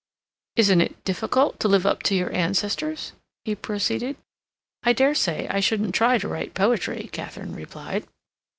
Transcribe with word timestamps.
"Isn't 0.55 0.81
it 0.81 1.03
difficult 1.03 1.59
to 1.59 1.67
live 1.67 1.85
up 1.85 2.01
to 2.09 2.15
your 2.15 2.33
ancestors?" 2.33 3.13
he 3.45 3.53
proceeded. 3.53 4.15
"I 4.81 4.93
dare 4.93 5.13
say 5.13 5.47
I 5.47 5.59
shouldn't 5.59 5.93
try 5.93 6.17
to 6.17 6.27
write 6.27 6.55
poetry," 6.55 7.07
Katharine 7.13 7.53
replied. 7.53 8.07